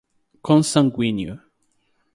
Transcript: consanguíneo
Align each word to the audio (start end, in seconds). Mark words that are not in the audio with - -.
consanguíneo 0.47 1.35